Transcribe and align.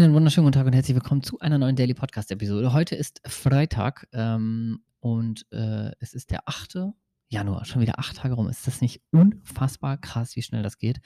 Einen 0.00 0.14
wunderschönen 0.14 0.44
guten 0.44 0.54
Tag 0.54 0.66
und 0.66 0.74
herzlich 0.74 0.94
willkommen 0.94 1.24
zu 1.24 1.40
einer 1.40 1.58
neuen 1.58 1.74
Daily 1.74 1.92
Podcast 1.92 2.30
Episode. 2.30 2.72
Heute 2.72 2.94
ist 2.94 3.20
Freitag 3.26 4.06
ähm, 4.12 4.84
und 5.00 5.44
äh, 5.50 5.90
es 5.98 6.14
ist 6.14 6.30
der 6.30 6.42
8. 6.46 6.92
Januar. 7.28 7.64
Schon 7.64 7.82
wieder 7.82 7.98
acht 7.98 8.16
Tage 8.16 8.34
rum. 8.34 8.48
Ist 8.48 8.68
das 8.68 8.80
nicht 8.80 9.02
unfassbar 9.10 9.98
krass, 9.98 10.36
wie 10.36 10.42
schnell 10.42 10.62
das 10.62 10.78
geht? 10.78 11.00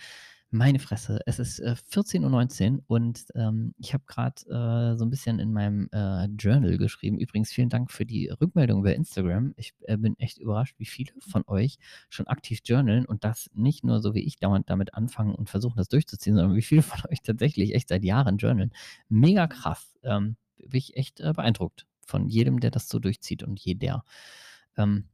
Meine 0.54 0.80
Fresse, 0.80 1.18
es 1.24 1.38
ist 1.38 1.60
äh, 1.60 1.76
14.19 1.92 2.74
Uhr 2.74 2.82
und 2.86 3.24
ähm, 3.34 3.74
ich 3.78 3.94
habe 3.94 4.04
gerade 4.06 4.42
äh, 4.50 4.98
so 4.98 5.06
ein 5.06 5.08
bisschen 5.08 5.38
in 5.38 5.50
meinem 5.50 5.88
äh, 5.92 6.26
Journal 6.26 6.76
geschrieben. 6.76 7.18
Übrigens, 7.18 7.50
vielen 7.50 7.70
Dank 7.70 7.90
für 7.90 8.04
die 8.04 8.28
Rückmeldung 8.28 8.82
bei 8.82 8.94
Instagram. 8.94 9.54
Ich 9.56 9.72
äh, 9.86 9.96
bin 9.96 10.14
echt 10.18 10.36
überrascht, 10.36 10.74
wie 10.78 10.84
viele 10.84 11.10
von 11.20 11.42
euch 11.46 11.78
schon 12.10 12.26
aktiv 12.26 12.60
journalen 12.66 13.06
und 13.06 13.24
das 13.24 13.48
nicht 13.54 13.82
nur 13.82 14.02
so 14.02 14.14
wie 14.14 14.26
ich 14.26 14.36
dauernd 14.40 14.68
damit 14.68 14.92
anfangen 14.92 15.34
und 15.34 15.48
versuchen, 15.48 15.78
das 15.78 15.88
durchzuziehen, 15.88 16.36
sondern 16.36 16.54
wie 16.54 16.60
viele 16.60 16.82
von 16.82 17.00
euch 17.10 17.22
tatsächlich 17.22 17.74
echt 17.74 17.88
seit 17.88 18.04
Jahren 18.04 18.36
journalen. 18.36 18.72
Mega 19.08 19.46
krass. 19.46 19.96
Ähm, 20.02 20.36
bin 20.58 20.76
ich 20.76 20.98
echt 20.98 21.20
äh, 21.20 21.32
beeindruckt 21.32 21.86
von 22.04 22.28
jedem, 22.28 22.60
der 22.60 22.70
das 22.70 22.90
so 22.90 22.98
durchzieht 22.98 23.42
und 23.42 23.58
jeder. 23.58 24.04
Ähm, 24.76 25.06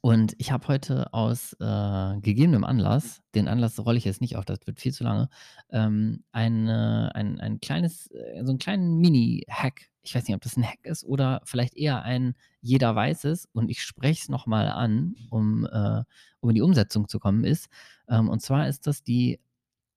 und 0.00 0.34
ich 0.38 0.52
habe 0.52 0.68
heute 0.68 1.12
aus 1.12 1.54
äh, 1.60 2.20
gegebenem 2.20 2.64
Anlass, 2.64 3.22
den 3.34 3.48
Anlass 3.48 3.78
rolle 3.84 3.98
ich 3.98 4.04
jetzt 4.04 4.20
nicht 4.20 4.36
auf, 4.36 4.44
das 4.44 4.58
wird 4.66 4.80
viel 4.80 4.92
zu 4.92 5.04
lange, 5.04 5.28
ähm, 5.70 6.24
ein, 6.32 6.68
ein, 6.68 7.40
ein 7.40 7.60
kleines, 7.60 8.10
äh, 8.10 8.42
so 8.44 8.50
einen 8.50 8.58
kleinen 8.58 8.98
Mini-Hack. 8.98 9.88
Ich 10.02 10.14
weiß 10.14 10.26
nicht, 10.26 10.34
ob 10.34 10.42
das 10.42 10.56
ein 10.56 10.64
Hack 10.64 10.84
ist 10.84 11.04
oder 11.04 11.40
vielleicht 11.44 11.76
eher 11.76 12.02
ein 12.02 12.34
jeder 12.60 12.94
weiß 12.94 13.24
es 13.24 13.46
und 13.52 13.70
ich 13.70 13.82
spreche 13.82 14.22
es 14.22 14.28
nochmal 14.28 14.68
an, 14.68 15.14
um, 15.30 15.66
äh, 15.66 16.02
um 16.40 16.50
in 16.50 16.54
die 16.54 16.62
Umsetzung 16.62 17.08
zu 17.08 17.18
kommen, 17.18 17.44
ist. 17.44 17.68
Ähm, 18.08 18.28
und 18.28 18.40
zwar 18.40 18.68
ist 18.68 18.86
das 18.86 19.02
die 19.02 19.40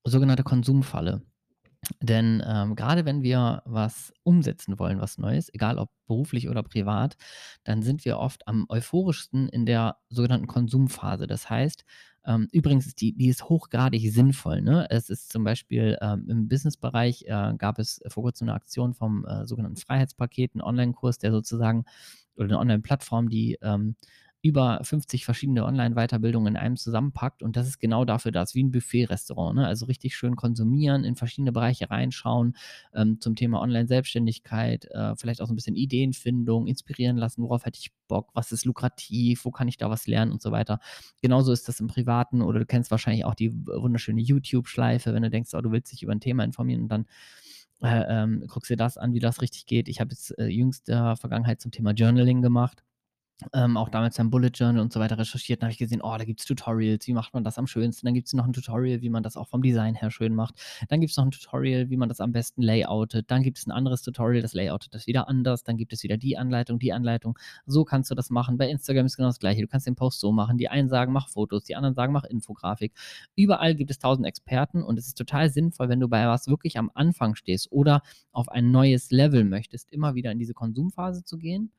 sogenannte 0.03 0.43
Konsumfalle. 0.43 1.23
Denn 2.01 2.43
ähm, 2.45 2.75
gerade 2.75 3.05
wenn 3.05 3.23
wir 3.23 3.61
was 3.65 4.13
umsetzen 4.23 4.79
wollen, 4.79 4.99
was 4.99 5.17
Neues, 5.17 5.53
egal 5.53 5.77
ob 5.77 5.89
beruflich 6.07 6.49
oder 6.49 6.61
privat, 6.61 7.15
dann 7.63 7.81
sind 7.81 8.05
wir 8.05 8.19
oft 8.19 8.47
am 8.47 8.65
euphorischsten 8.69 9.47
in 9.49 9.65
der 9.65 9.97
sogenannten 10.09 10.47
Konsumphase. 10.47 11.25
Das 11.25 11.49
heißt, 11.49 11.85
ähm, 12.25 12.47
übrigens 12.51 12.85
ist 12.85 13.01
die, 13.01 13.15
die 13.15 13.29
ist 13.29 13.45
hochgradig 13.47 14.11
sinnvoll. 14.11 14.61
Ne? 14.61 14.87
Es 14.89 15.09
ist 15.09 15.31
zum 15.31 15.43
Beispiel 15.43 15.97
ähm, 16.01 16.25
im 16.27 16.47
Businessbereich 16.47 17.23
äh, 17.27 17.53
gab 17.57 17.79
es 17.79 18.01
vor 18.07 18.23
kurzem 18.23 18.49
eine 18.49 18.55
Aktion 18.55 18.93
vom 18.93 19.25
äh, 19.25 19.47
sogenannten 19.47 19.77
Freiheitspaket, 19.77 20.53
einen 20.53 20.61
Online-Kurs, 20.61 21.17
der 21.17 21.31
sozusagen 21.31 21.85
oder 22.35 22.45
eine 22.45 22.59
Online-Plattform, 22.59 23.29
die 23.29 23.57
ähm, 23.61 23.95
über 24.41 24.79
50 24.83 25.25
verschiedene 25.25 25.65
Online-Weiterbildungen 25.65 26.55
in 26.55 26.57
einem 26.57 26.77
zusammenpackt. 26.77 27.43
Und 27.43 27.57
das 27.57 27.67
ist 27.67 27.79
genau 27.79 28.05
dafür 28.05 28.31
das, 28.31 28.55
wie 28.55 28.63
ein 28.63 28.71
Buffet-Restaurant. 28.71 29.57
Ne? 29.57 29.67
Also 29.67 29.85
richtig 29.85 30.15
schön 30.15 30.37
konsumieren, 30.37 31.03
in 31.03 31.17
verschiedene 31.17 31.51
Bereiche 31.51 31.89
reinschauen, 31.89 32.55
ähm, 32.93 33.19
zum 33.19 33.35
Thema 33.35 33.59
Online-Selbstständigkeit, 33.61 34.85
äh, 34.91 35.15
vielleicht 35.17 35.41
auch 35.41 35.47
so 35.47 35.53
ein 35.53 35.57
bisschen 35.57 35.75
Ideenfindung, 35.75 36.67
inspirieren 36.67 37.17
lassen, 37.17 37.43
worauf 37.43 37.65
hätte 37.65 37.79
ich 37.79 37.91
Bock, 38.07 38.29
was 38.33 38.53
ist 38.53 38.63
lukrativ, 38.63 39.43
wo 39.43 39.51
kann 39.51 39.67
ich 39.67 39.77
da 39.77 39.89
was 39.89 40.07
lernen 40.07 40.31
und 40.31 40.41
so 40.41 40.51
weiter. 40.51 40.79
Genauso 41.21 41.51
ist 41.51 41.67
das 41.67 41.81
im 41.81 41.87
Privaten 41.87 42.41
oder 42.41 42.59
du 42.59 42.65
kennst 42.65 42.91
wahrscheinlich 42.91 43.25
auch 43.25 43.35
die 43.35 43.53
wunderschöne 43.53 44.21
YouTube-Schleife, 44.21 45.13
wenn 45.13 45.23
du 45.23 45.29
denkst, 45.29 45.53
oh, 45.53 45.61
du 45.61 45.71
willst 45.71 45.91
dich 45.91 46.03
über 46.03 46.13
ein 46.13 46.21
Thema 46.21 46.45
informieren 46.45 46.83
und 46.83 46.89
dann 46.89 47.05
äh, 47.81 48.23
ähm, 48.23 48.45
guckst 48.47 48.69
dir 48.69 48.77
das 48.77 48.97
an, 48.97 49.13
wie 49.13 49.19
das 49.19 49.41
richtig 49.41 49.65
geht. 49.65 49.89
Ich 49.89 49.99
habe 49.99 50.11
jetzt 50.11 50.37
äh, 50.37 50.47
jüngster 50.47 51.17
Vergangenheit 51.17 51.61
zum 51.61 51.71
Thema 51.71 51.91
Journaling 51.91 52.41
gemacht 52.41 52.83
ähm, 53.53 53.77
auch 53.77 53.89
damals 53.89 54.17
beim 54.17 54.29
Bullet 54.29 54.51
Journal 54.53 54.81
und 54.81 54.91
so 54.91 54.99
weiter 54.99 55.17
recherchiert, 55.17 55.61
habe 55.61 55.71
ich 55.71 55.77
gesehen, 55.77 56.01
oh, 56.03 56.15
da 56.17 56.25
gibt 56.25 56.41
es 56.41 56.45
Tutorials, 56.45 57.07
wie 57.07 57.13
macht 57.13 57.33
man 57.33 57.43
das 57.43 57.57
am 57.57 57.67
schönsten. 57.67 58.05
Dann 58.05 58.13
gibt 58.13 58.27
es 58.27 58.33
noch 58.33 58.45
ein 58.45 58.51
Tutorial, 58.51 59.01
wie 59.01 59.09
man 59.09 59.23
das 59.23 59.37
auch 59.37 59.47
vom 59.47 59.61
Design 59.61 59.95
her 59.95 60.11
schön 60.11 60.35
macht. 60.35 60.55
Dann 60.89 60.99
gibt 60.99 61.11
es 61.11 61.17
noch 61.17 61.25
ein 61.25 61.31
Tutorial, 61.31 61.89
wie 61.89 61.95
man 61.95 62.09
das 62.09 62.19
am 62.19 62.33
besten 62.33 62.61
layoutet. 62.61 63.31
Dann 63.31 63.41
gibt 63.41 63.57
es 63.57 63.65
ein 63.65 63.71
anderes 63.71 64.01
Tutorial, 64.01 64.41
das 64.41 64.53
layoutet 64.53 64.93
das 64.93 65.07
wieder 65.07 65.29
anders. 65.29 65.63
Dann 65.63 65.77
gibt 65.77 65.93
es 65.93 66.03
wieder 66.03 66.17
die 66.17 66.37
Anleitung, 66.37 66.79
die 66.79 66.91
Anleitung. 66.91 67.39
So 67.65 67.85
kannst 67.85 68.11
du 68.11 68.15
das 68.15 68.29
machen. 68.29 68.57
Bei 68.57 68.69
Instagram 68.69 69.05
ist 69.05 69.15
genau 69.15 69.29
das 69.29 69.39
gleiche. 69.39 69.61
Du 69.61 69.67
kannst 69.67 69.87
den 69.87 69.95
Post 69.95 70.19
so 70.19 70.33
machen. 70.33 70.57
Die 70.57 70.67
einen 70.67 70.89
sagen, 70.89 71.13
mach 71.13 71.29
Fotos, 71.29 71.63
die 71.63 71.75
anderen 71.75 71.95
sagen, 71.95 72.11
mach 72.11 72.25
Infografik. 72.25 72.93
Überall 73.35 73.73
gibt 73.75 73.89
es 73.89 73.99
tausend 73.99 74.27
Experten 74.27 74.83
und 74.83 74.99
es 74.99 75.07
ist 75.07 75.17
total 75.17 75.49
sinnvoll, 75.49 75.87
wenn 75.87 76.01
du 76.01 76.09
bei 76.09 76.27
was 76.27 76.47
wirklich 76.47 76.77
am 76.77 76.91
Anfang 76.93 77.35
stehst 77.35 77.71
oder 77.71 78.01
auf 78.33 78.49
ein 78.49 78.71
neues 78.71 79.11
Level 79.11 79.45
möchtest, 79.45 79.91
immer 79.91 80.15
wieder 80.15 80.31
in 80.31 80.39
diese 80.39 80.53
Konsumphase 80.53 81.23
zu 81.23 81.37
gehen 81.37 81.71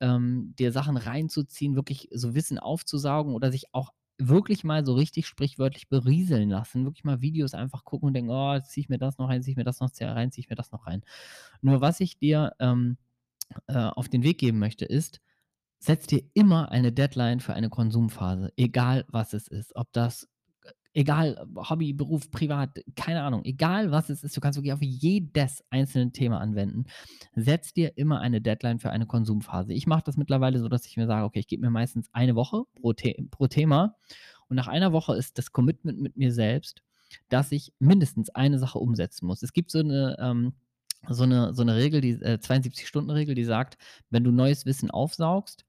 ähm, 0.00 0.54
dir 0.58 0.72
Sachen 0.72 0.96
reinzuziehen, 0.96 1.76
wirklich 1.76 2.08
so 2.12 2.34
Wissen 2.34 2.58
aufzusaugen 2.58 3.34
oder 3.34 3.50
sich 3.52 3.74
auch 3.74 3.92
wirklich 4.18 4.64
mal 4.64 4.84
so 4.84 4.94
richtig 4.94 5.26
sprichwörtlich 5.26 5.88
berieseln 5.88 6.50
lassen. 6.50 6.84
Wirklich 6.84 7.04
mal 7.04 7.20
Videos 7.20 7.54
einfach 7.54 7.84
gucken 7.84 8.08
und 8.08 8.14
denken, 8.14 8.30
oh, 8.30 8.58
ziehe 8.60 8.82
ich 8.82 8.88
mir 8.88 8.98
das 8.98 9.18
noch 9.18 9.28
rein, 9.28 9.42
ziehe 9.42 9.52
ich 9.52 9.56
mir 9.56 9.64
das 9.64 9.80
noch 9.80 9.90
rein, 10.00 10.32
ziehe 10.32 10.42
ich 10.42 10.50
mir 10.50 10.56
das 10.56 10.72
noch 10.72 10.86
rein. 10.86 11.02
Nur 11.62 11.80
was 11.80 12.00
ich 12.00 12.18
dir 12.18 12.52
ähm, 12.58 12.98
äh, 13.68 13.74
auf 13.76 14.08
den 14.08 14.22
Weg 14.22 14.38
geben 14.38 14.58
möchte, 14.58 14.84
ist, 14.84 15.20
setz 15.78 16.06
dir 16.06 16.22
immer 16.34 16.70
eine 16.72 16.92
Deadline 16.92 17.40
für 17.40 17.54
eine 17.54 17.70
Konsumphase, 17.70 18.52
egal 18.56 19.04
was 19.08 19.32
es 19.32 19.48
ist. 19.48 19.76
Ob 19.76 19.92
das 19.92 20.28
egal, 20.94 21.46
Hobby, 21.56 21.92
Beruf, 21.92 22.30
privat, 22.30 22.70
keine 22.96 23.22
Ahnung, 23.22 23.44
egal 23.44 23.90
was 23.90 24.10
es 24.10 24.24
ist, 24.24 24.36
du 24.36 24.40
kannst 24.40 24.58
wirklich 24.58 24.72
auf 24.72 24.82
jedes 24.82 25.64
einzelne 25.70 26.12
Thema 26.12 26.40
anwenden. 26.40 26.86
Setz 27.34 27.72
dir 27.72 27.96
immer 27.96 28.20
eine 28.20 28.40
Deadline 28.40 28.78
für 28.78 28.90
eine 28.90 29.06
Konsumphase. 29.06 29.72
Ich 29.72 29.86
mache 29.86 30.02
das 30.04 30.16
mittlerweile 30.16 30.58
so, 30.58 30.68
dass 30.68 30.86
ich 30.86 30.96
mir 30.96 31.06
sage, 31.06 31.24
okay, 31.24 31.40
ich 31.40 31.46
gebe 31.46 31.62
mir 31.62 31.70
meistens 31.70 32.08
eine 32.12 32.34
Woche 32.34 32.64
pro, 32.74 32.92
The 32.98 33.28
pro 33.30 33.46
Thema 33.46 33.96
und 34.48 34.56
nach 34.56 34.68
einer 34.68 34.92
Woche 34.92 35.14
ist 35.14 35.38
das 35.38 35.52
Commitment 35.52 36.00
mit 36.00 36.16
mir 36.16 36.32
selbst, 36.32 36.82
dass 37.28 37.52
ich 37.52 37.72
mindestens 37.78 38.30
eine 38.30 38.58
Sache 38.58 38.78
umsetzen 38.78 39.26
muss. 39.26 39.42
Es 39.42 39.52
gibt 39.52 39.70
so 39.70 39.80
eine, 39.80 40.16
ähm, 40.18 40.54
so 41.08 41.22
eine, 41.22 41.54
so 41.54 41.62
eine 41.62 41.76
Regel, 41.76 42.00
die 42.00 42.10
äh, 42.10 42.38
72-Stunden-Regel, 42.40 43.34
die 43.34 43.44
sagt, 43.44 43.78
wenn 44.10 44.24
du 44.24 44.32
neues 44.32 44.66
Wissen 44.66 44.90
aufsaugst, 44.90 45.64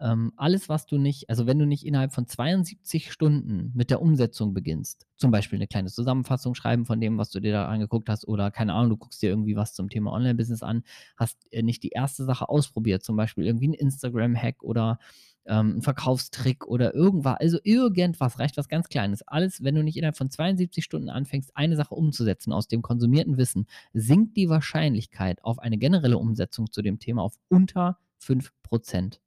ähm, 0.00 0.32
alles, 0.36 0.68
was 0.68 0.86
du 0.86 0.98
nicht, 0.98 1.28
also 1.28 1.46
wenn 1.46 1.58
du 1.58 1.66
nicht 1.66 1.84
innerhalb 1.84 2.14
von 2.14 2.26
72 2.26 3.12
Stunden 3.12 3.70
mit 3.74 3.90
der 3.90 4.00
Umsetzung 4.00 4.54
beginnst, 4.54 5.06
zum 5.16 5.30
Beispiel 5.30 5.58
eine 5.58 5.66
kleine 5.66 5.90
Zusammenfassung 5.90 6.54
schreiben 6.54 6.86
von 6.86 7.00
dem, 7.00 7.18
was 7.18 7.30
du 7.30 7.40
dir 7.40 7.52
da 7.52 7.66
angeguckt 7.66 8.08
hast, 8.08 8.26
oder 8.26 8.50
keine 8.50 8.72
Ahnung, 8.72 8.90
du 8.90 8.96
guckst 8.96 9.22
dir 9.22 9.28
irgendwie 9.28 9.56
was 9.56 9.74
zum 9.74 9.90
Thema 9.90 10.12
Online-Business 10.12 10.62
an, 10.62 10.84
hast 11.16 11.36
äh, 11.52 11.62
nicht 11.62 11.82
die 11.82 11.90
erste 11.90 12.24
Sache 12.24 12.48
ausprobiert, 12.48 13.02
zum 13.02 13.16
Beispiel 13.16 13.44
irgendwie 13.44 13.68
ein 13.68 13.74
Instagram-Hack 13.74 14.62
oder 14.62 14.98
ähm, 15.46 15.76
ein 15.76 15.82
Verkaufstrick 15.82 16.66
oder 16.66 16.94
irgendwas, 16.94 17.36
also 17.38 17.58
irgendwas, 17.62 18.38
reicht 18.38 18.56
was 18.56 18.68
ganz 18.68 18.88
Kleines. 18.88 19.22
Alles, 19.26 19.62
wenn 19.62 19.74
du 19.74 19.82
nicht 19.82 19.96
innerhalb 19.96 20.16
von 20.16 20.30
72 20.30 20.82
Stunden 20.82 21.10
anfängst, 21.10 21.50
eine 21.54 21.76
Sache 21.76 21.94
umzusetzen 21.94 22.52
aus 22.52 22.68
dem 22.68 22.80
konsumierten 22.80 23.36
Wissen, 23.36 23.66
sinkt 23.92 24.36
die 24.36 24.48
Wahrscheinlichkeit 24.48 25.44
auf 25.44 25.58
eine 25.58 25.76
generelle 25.76 26.18
Umsetzung 26.18 26.70
zu 26.70 26.80
dem 26.80 26.98
Thema 26.98 27.22
auf 27.22 27.38
unter 27.48 27.98
5%. 28.22 29.18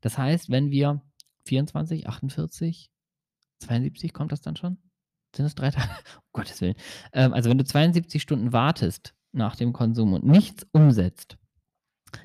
Das 0.00 0.18
heißt, 0.18 0.50
wenn 0.50 0.70
wir 0.70 1.02
24, 1.46 2.08
48, 2.08 2.90
72, 3.60 4.12
kommt 4.12 4.32
das 4.32 4.40
dann 4.40 4.56
schon? 4.56 4.78
Sind 5.34 5.44
das 5.44 5.54
drei 5.54 5.70
Tage? 5.70 5.88
Um 6.16 6.40
Gottes 6.40 6.60
Willen. 6.60 6.76
Ähm, 7.12 7.32
also 7.32 7.50
wenn 7.50 7.58
du 7.58 7.64
72 7.64 8.20
Stunden 8.20 8.52
wartest 8.52 9.14
nach 9.32 9.56
dem 9.56 9.72
Konsum 9.72 10.12
und 10.12 10.24
nichts 10.24 10.66
umsetzt, 10.72 11.38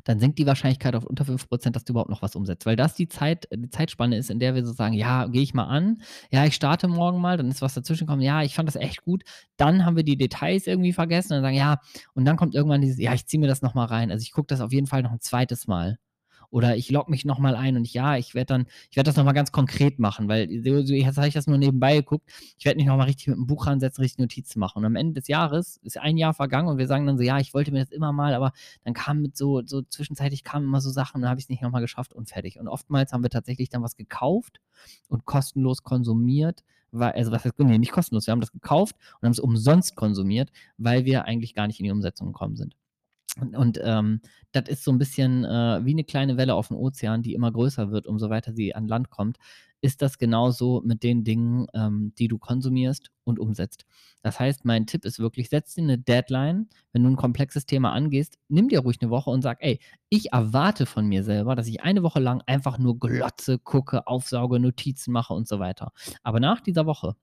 dann 0.04 0.20
sinkt 0.20 0.40
die 0.40 0.46
Wahrscheinlichkeit 0.46 0.96
auf 0.96 1.06
unter 1.06 1.24
5%, 1.24 1.72
dass 1.72 1.84
du 1.84 1.94
überhaupt 1.94 2.10
noch 2.10 2.22
was 2.22 2.36
umsetzt. 2.36 2.66
Weil 2.66 2.76
das 2.76 2.96
die 2.96 3.08
Zeit, 3.08 3.48
die 3.54 3.70
Zeitspanne 3.70 4.18
ist, 4.18 4.30
in 4.30 4.40
der 4.40 4.56
wir 4.56 4.66
so 4.66 4.74
sagen, 4.74 4.94
ja, 4.94 5.28
gehe 5.28 5.42
ich 5.42 5.54
mal 5.54 5.66
an, 5.66 6.02
ja, 6.32 6.46
ich 6.46 6.56
starte 6.56 6.88
morgen 6.88 7.22
mal, 7.22 7.38
dann 7.38 7.50
ist 7.50 7.62
was 7.62 7.74
dazwischen 7.74 8.06
gekommen, 8.06 8.22
ja, 8.22 8.44
ich 8.44 8.56
fand 8.56 8.68
das 8.68 8.76
echt 8.76 9.02
gut. 9.04 9.24
Dann 9.58 9.86
haben 9.86 9.96
wir 9.96 10.04
die 10.04 10.18
Details 10.18 10.68
irgendwie 10.68 10.94
vergessen 10.94 11.34
und 11.34 11.42
sagen, 11.42 11.56
ja, 11.56 11.80
und 12.14 12.26
dann 12.26 12.38
kommt 12.38 12.56
irgendwann 12.56 12.82
dieses, 12.82 13.00
ja, 13.00 13.14
ich 13.14 13.26
ziehe 13.28 13.40
mir 13.40 13.48
das 13.48 13.62
nochmal 13.62 13.88
rein. 13.88 14.12
Also 14.12 14.24
ich 14.24 14.32
gucke 14.32 14.48
das 14.48 14.62
auf 14.62 14.72
jeden 14.74 14.88
Fall 14.88 15.04
noch 15.04 15.12
ein 15.12 15.22
zweites 15.22 15.68
Mal. 15.68 15.98
Oder 16.50 16.78
ich 16.78 16.90
logge 16.90 17.12
mich 17.12 17.26
nochmal 17.26 17.56
ein 17.56 17.76
und 17.76 17.84
ich, 17.84 17.94
ja, 17.94 18.16
ich 18.16 18.34
werde 18.34 18.46
dann, 18.46 18.66
ich 18.90 18.96
werde 18.96 19.10
das 19.10 19.18
nochmal 19.18 19.34
ganz 19.34 19.52
konkret 19.52 20.00
machen, 20.00 20.30
weil 20.30 20.50
jetzt 20.50 21.18
habe 21.18 21.28
ich 21.28 21.34
das 21.34 21.48
nur 21.48 21.58
nebenbei 21.58 21.98
geguckt. 21.98 22.30
Ich 22.58 22.66
werde 22.66 22.78
mich 22.78 22.86
nochmal 22.86 23.08
richtig 23.08 23.28
mit 23.28 23.38
dem 23.38 23.48
Buch 23.48 23.68
ransetzen, 23.68 24.02
richtig 24.02 24.20
Notizen 24.20 24.60
machen. 24.60 24.80
Und 24.80 24.86
am 24.86 24.96
Ende 24.96 25.14
des 25.14 25.28
Jahres 25.28 25.78
ist 25.84 25.98
ein 25.98 26.16
Jahr 26.18 26.34
vergangen 26.34 26.70
und 26.70 26.78
wir 26.78 26.88
sagen 26.88 27.06
dann 27.06 27.18
so, 27.18 27.24
ja, 27.24 27.40
ich 27.40 27.54
wollte 27.54 27.72
mir 27.72 27.80
das 27.80 27.92
immer 27.92 28.14
mal, 28.14 28.34
aber 28.34 28.54
dann 28.86 28.94
kam 28.94 29.22
mit 29.22 29.36
so, 29.36 29.62
so 29.66 29.82
zwischenzeitlich 29.82 30.44
kamen 30.44 30.66
immer 30.66 30.80
so 30.80 30.90
Sachen 30.90 31.18
und 31.18 31.22
dann 31.24 31.30
habe 31.30 31.40
ich 31.40 31.46
es 31.46 31.50
nicht 31.50 31.62
nochmal 31.62 31.82
geschafft 31.82 32.14
und 32.14 32.30
fertig. 32.30 32.60
Und 32.60 32.70
oftmals 32.70 33.12
haben 33.12 33.24
wir 33.24 33.30
tatsächlich 33.30 33.70
dann 33.70 33.84
was 33.84 33.98
gekauft 33.98 34.62
und 35.10 35.26
kostenlos 35.26 35.84
konsumiert, 35.84 36.64
weil, 36.92 37.12
also 37.12 37.32
was 37.32 37.44
heißt, 37.44 37.60
nee, 37.60 37.78
nicht 37.78 37.92
kostenlos, 37.92 38.26
wir 38.28 38.32
haben 38.32 38.42
das 38.42 38.54
gekauft 38.54 38.96
und 39.20 39.26
haben 39.26 39.34
es 39.34 39.40
umsonst 39.40 39.96
konsumiert, 39.96 40.52
weil 40.78 41.04
wir 41.04 41.26
eigentlich 41.26 41.54
gar 41.54 41.68
nicht 41.68 41.80
in 41.80 41.84
die 41.84 41.92
Umsetzung 41.92 42.28
gekommen 42.28 42.56
sind. 42.56 42.76
Und, 43.40 43.56
und 43.56 43.80
ähm, 43.84 44.22
das 44.52 44.68
ist 44.70 44.84
so 44.84 44.92
ein 44.92 44.98
bisschen 44.98 45.44
äh, 45.46 45.86
wie 45.86 45.92
eine 45.92 46.04
kleine 46.04 46.38
Welle 46.38 46.56
auf 46.56 46.70
dem 46.70 46.78
Ozean, 46.78 47.22
die 47.22 47.34
immer 47.34 47.52
größer 47.52 47.92
wird, 47.92 48.08
umso 48.08 48.30
weiter 48.30 48.54
sie 48.54 48.76
an 48.76 48.88
Land 48.88 49.10
kommt. 49.10 49.38
Ist 49.80 50.02
das 50.02 50.18
genauso 50.18 50.82
mit 50.84 51.04
den 51.04 51.24
Dingen, 51.24 51.68
ähm, 51.76 52.14
die 52.18 52.28
du 52.28 52.40
konsumierst 52.40 53.12
und 53.24 53.40
umsetzt? 53.40 53.86
Das 54.24 54.40
heißt, 54.40 54.66
mein 54.66 54.88
Tipp 54.88 55.06
ist 55.06 55.20
wirklich, 55.20 55.50
setz 55.50 55.76
dir 55.76 55.84
eine 55.84 56.00
Deadline. 56.00 56.68
Wenn 56.94 57.04
du 57.04 57.10
ein 57.10 57.16
komplexes 57.16 57.68
Thema 57.68 57.92
angehst, 57.94 58.40
nimm 58.48 58.70
dir 58.70 58.80
ruhig 58.80 58.98
eine 59.02 59.12
Woche 59.12 59.30
und 59.30 59.44
sag, 59.44 59.60
ey, 59.62 59.80
ich 60.10 60.34
erwarte 60.34 60.88
von 60.88 61.06
mir 61.06 61.24
selber, 61.24 61.56
dass 61.56 61.68
ich 61.68 61.84
eine 61.84 62.02
Woche 62.02 62.20
lang 62.20 62.42
einfach 62.48 62.80
nur 62.80 62.98
glotze, 62.98 63.60
gucke, 63.60 64.08
aufsauge, 64.08 64.60
Notizen 64.60 65.12
mache 65.12 65.34
und 65.34 65.48
so 65.48 65.60
weiter. 65.60 65.92
Aber 66.24 66.40
nach 66.40 66.62
dieser 66.62 66.88
Woche 66.88 67.16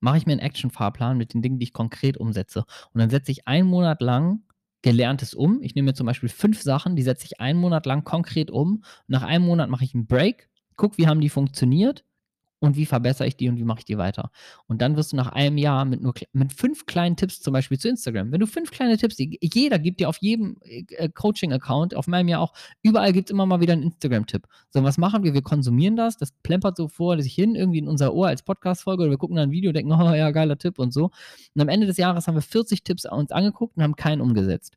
mache 0.00 0.18
ich 0.18 0.26
mir 0.26 0.32
einen 0.32 0.40
Action-Fahrplan 0.40 1.16
mit 1.16 1.32
den 1.32 1.42
Dingen, 1.42 1.58
die 1.58 1.64
ich 1.64 1.72
konkret 1.72 2.16
umsetze. 2.16 2.64
Und 2.92 3.00
dann 3.00 3.10
setze 3.10 3.30
ich 3.30 3.46
einen 3.46 3.68
Monat 3.68 4.00
lang 4.00 4.42
Gelerntes 4.82 5.34
um. 5.34 5.60
Ich 5.62 5.74
nehme 5.74 5.86
mir 5.86 5.94
zum 5.94 6.06
Beispiel 6.06 6.28
fünf 6.28 6.62
Sachen, 6.62 6.96
die 6.96 7.02
setze 7.02 7.26
ich 7.26 7.40
einen 7.40 7.58
Monat 7.58 7.86
lang 7.86 8.04
konkret 8.04 8.50
um. 8.50 8.84
Nach 9.08 9.22
einem 9.22 9.44
Monat 9.44 9.68
mache 9.68 9.84
ich 9.84 9.94
einen 9.94 10.06
Break, 10.06 10.48
gucke, 10.76 10.98
wie 10.98 11.06
haben 11.06 11.20
die 11.20 11.30
funktioniert 11.30 12.05
und 12.66 12.76
wie 12.76 12.86
verbessere 12.86 13.26
ich 13.28 13.36
die 13.36 13.48
und 13.48 13.56
wie 13.58 13.64
mache 13.64 13.78
ich 13.78 13.84
die 13.84 13.96
weiter. 13.96 14.30
Und 14.66 14.82
dann 14.82 14.96
wirst 14.96 15.12
du 15.12 15.16
nach 15.16 15.28
einem 15.28 15.56
Jahr 15.56 15.84
mit 15.84 16.02
nur 16.02 16.14
mit 16.32 16.52
fünf 16.52 16.86
kleinen 16.86 17.16
Tipps 17.16 17.40
zum 17.40 17.52
Beispiel 17.52 17.78
zu 17.78 17.88
Instagram, 17.88 18.32
wenn 18.32 18.40
du 18.40 18.46
fünf 18.46 18.70
kleine 18.70 18.96
Tipps, 18.98 19.16
jeder 19.18 19.78
gibt 19.78 20.00
dir 20.00 20.08
auf 20.08 20.18
jedem 20.18 20.56
äh, 20.62 21.08
Coaching-Account, 21.08 21.94
auf 21.94 22.06
meinem 22.06 22.28
ja 22.28 22.38
auch, 22.40 22.52
überall 22.82 23.12
gibt 23.12 23.28
es 23.28 23.32
immer 23.32 23.46
mal 23.46 23.60
wieder 23.60 23.72
einen 23.72 23.84
Instagram-Tipp. 23.84 24.46
So, 24.70 24.82
was 24.82 24.98
machen 24.98 25.22
wir? 25.22 25.32
Wir 25.32 25.42
konsumieren 25.42 25.96
das, 25.96 26.16
das 26.16 26.32
plempert 26.42 26.76
so 26.76 26.88
vor 26.88 27.20
sich 27.22 27.34
hin, 27.34 27.54
irgendwie 27.54 27.78
in 27.78 27.88
unser 27.88 28.12
Ohr 28.12 28.28
als 28.28 28.42
Podcast-Folge 28.42 29.04
oder 29.04 29.10
wir 29.12 29.18
gucken 29.18 29.36
dann 29.36 29.50
ein 29.50 29.52
Video 29.52 29.70
und 29.70 29.74
denken, 29.74 29.92
oh 29.92 30.14
ja, 30.14 30.30
geiler 30.32 30.58
Tipp 30.58 30.78
und 30.78 30.92
so. 30.92 31.10
Und 31.54 31.60
am 31.60 31.68
Ende 31.68 31.86
des 31.86 31.96
Jahres 31.96 32.26
haben 32.26 32.34
wir 32.34 32.42
40 32.42 32.82
Tipps 32.82 33.06
uns 33.06 33.30
angeguckt 33.30 33.76
und 33.76 33.82
haben 33.82 33.96
keinen 33.96 34.20
umgesetzt. 34.20 34.76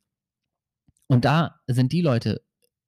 Und 1.08 1.24
da 1.24 1.60
sind 1.66 1.92
die 1.92 2.02
Leute 2.02 2.40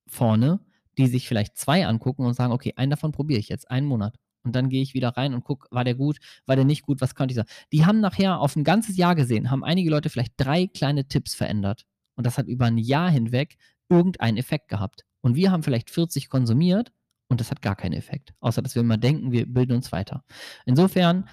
vorne, 0.06 0.60
die 0.98 1.06
sich 1.06 1.26
vielleicht 1.26 1.56
zwei 1.56 1.86
angucken 1.86 2.24
und 2.24 2.34
sagen, 2.34 2.52
okay, 2.52 2.74
einen 2.76 2.90
davon 2.90 3.12
probiere 3.12 3.40
ich 3.40 3.48
jetzt, 3.48 3.70
einen 3.70 3.86
Monat. 3.86 4.16
Und 4.44 4.56
dann 4.56 4.68
gehe 4.68 4.82
ich 4.82 4.94
wieder 4.94 5.10
rein 5.10 5.34
und 5.34 5.44
gucke, 5.44 5.68
war 5.70 5.84
der 5.84 5.94
gut, 5.94 6.18
war 6.46 6.56
der 6.56 6.64
nicht 6.64 6.82
gut, 6.82 7.00
was 7.00 7.14
konnte 7.14 7.32
ich 7.32 7.36
sagen. 7.36 7.48
Die 7.72 7.86
haben 7.86 8.00
nachher 8.00 8.40
auf 8.40 8.56
ein 8.56 8.64
ganzes 8.64 8.96
Jahr 8.96 9.14
gesehen, 9.14 9.50
haben 9.50 9.64
einige 9.64 9.90
Leute 9.90 10.10
vielleicht 10.10 10.34
drei 10.36 10.66
kleine 10.66 11.06
Tipps 11.06 11.34
verändert. 11.34 11.84
Und 12.16 12.26
das 12.26 12.38
hat 12.38 12.46
über 12.46 12.66
ein 12.66 12.78
Jahr 12.78 13.10
hinweg 13.10 13.56
irgendeinen 13.88 14.36
Effekt 14.36 14.68
gehabt. 14.68 15.04
Und 15.20 15.36
wir 15.36 15.50
haben 15.50 15.62
vielleicht 15.62 15.90
40 15.90 16.28
konsumiert 16.28 16.92
und 17.28 17.40
das 17.40 17.50
hat 17.50 17.62
gar 17.62 17.76
keinen 17.76 17.94
Effekt. 17.94 18.34
Außer 18.40 18.62
dass 18.62 18.74
wir 18.74 18.82
immer 18.82 18.98
denken, 18.98 19.32
wir 19.32 19.46
bilden 19.46 19.72
uns 19.72 19.92
weiter. 19.92 20.24
Insofern 20.66 21.28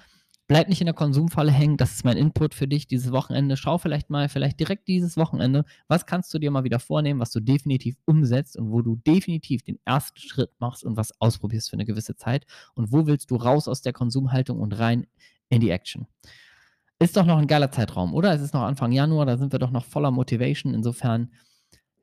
Bleib 0.50 0.68
nicht 0.68 0.80
in 0.80 0.86
der 0.86 0.94
Konsumfalle 0.94 1.52
hängen. 1.52 1.76
Das 1.76 1.92
ist 1.92 2.04
mein 2.04 2.16
Input 2.16 2.54
für 2.54 2.66
dich 2.66 2.88
dieses 2.88 3.12
Wochenende. 3.12 3.56
Schau 3.56 3.78
vielleicht 3.78 4.10
mal, 4.10 4.28
vielleicht 4.28 4.58
direkt 4.58 4.88
dieses 4.88 5.16
Wochenende, 5.16 5.64
was 5.86 6.06
kannst 6.06 6.34
du 6.34 6.40
dir 6.40 6.50
mal 6.50 6.64
wieder 6.64 6.80
vornehmen, 6.80 7.20
was 7.20 7.30
du 7.30 7.38
definitiv 7.38 7.94
umsetzt 8.04 8.56
und 8.56 8.72
wo 8.72 8.82
du 8.82 8.96
definitiv 8.96 9.62
den 9.62 9.78
ersten 9.84 10.18
Schritt 10.18 10.50
machst 10.58 10.82
und 10.82 10.96
was 10.96 11.12
ausprobierst 11.20 11.70
für 11.70 11.74
eine 11.74 11.84
gewisse 11.84 12.16
Zeit. 12.16 12.46
Und 12.74 12.90
wo 12.90 13.06
willst 13.06 13.30
du 13.30 13.36
raus 13.36 13.68
aus 13.68 13.80
der 13.82 13.92
Konsumhaltung 13.92 14.58
und 14.58 14.76
rein 14.76 15.06
in 15.50 15.60
die 15.60 15.70
Action? 15.70 16.08
Ist 16.98 17.16
doch 17.16 17.26
noch 17.26 17.38
ein 17.38 17.46
geiler 17.46 17.70
Zeitraum, 17.70 18.12
oder? 18.12 18.34
Es 18.34 18.40
ist 18.40 18.52
noch 18.52 18.62
Anfang 18.62 18.90
Januar, 18.90 19.26
da 19.26 19.38
sind 19.38 19.52
wir 19.52 19.60
doch 19.60 19.70
noch 19.70 19.84
voller 19.84 20.10
Motivation. 20.10 20.74
Insofern 20.74 21.30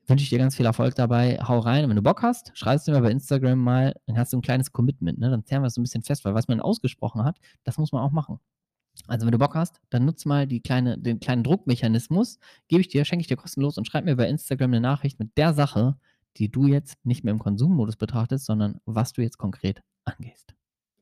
wünsche 0.08 0.22
ich 0.22 0.30
dir 0.30 0.38
ganz 0.38 0.56
viel 0.56 0.66
Erfolg 0.66 0.94
dabei. 0.94 1.38
Hau 1.40 1.58
rein. 1.58 1.84
Und 1.84 1.90
wenn 1.90 1.96
du 1.96 2.02
Bock 2.02 2.22
hast, 2.22 2.50
schreibst 2.54 2.88
du 2.88 2.92
mir 2.92 3.00
bei 3.00 3.10
Instagram 3.10 3.58
mal, 3.58 3.94
dann 4.06 4.18
hast 4.18 4.32
du 4.32 4.38
ein 4.38 4.42
kleines 4.42 4.72
Commitment. 4.72 5.18
Ne? 5.18 5.30
Dann 5.30 5.44
zerren 5.44 5.62
wir 5.62 5.66
es 5.66 5.74
so 5.74 5.80
ein 5.80 5.84
bisschen 5.84 6.02
fest, 6.02 6.24
weil 6.24 6.34
was 6.34 6.48
man 6.48 6.60
ausgesprochen 6.60 7.24
hat, 7.24 7.38
das 7.64 7.78
muss 7.78 7.92
man 7.92 8.02
auch 8.02 8.12
machen. 8.12 8.40
Also 9.06 9.26
wenn 9.26 9.32
du 9.32 9.38
Bock 9.38 9.54
hast, 9.54 9.80
dann 9.90 10.04
nutz 10.04 10.24
mal 10.24 10.46
kleine, 10.46 10.98
den 10.98 11.20
kleinen 11.20 11.44
Druckmechanismus, 11.44 12.38
gebe 12.66 12.80
ich 12.80 12.88
dir, 12.88 13.04
schenke 13.04 13.20
ich 13.20 13.28
dir 13.28 13.36
kostenlos 13.36 13.78
und 13.78 13.86
schreib 13.86 14.04
mir 14.04 14.16
bei 14.16 14.28
Instagram 14.28 14.70
eine 14.70 14.80
Nachricht 14.80 15.20
mit 15.20 15.36
der 15.36 15.54
Sache, 15.54 15.96
die 16.36 16.50
du 16.50 16.66
jetzt 16.66 17.04
nicht 17.04 17.22
mehr 17.22 17.32
im 17.32 17.38
Konsummodus 17.38 17.96
betrachtest, 17.96 18.46
sondern 18.46 18.80
was 18.86 19.12
du 19.12 19.22
jetzt 19.22 19.38
konkret 19.38 19.82
angehst. 20.04 20.57